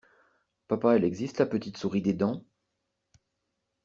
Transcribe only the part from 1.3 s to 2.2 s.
la petite souris des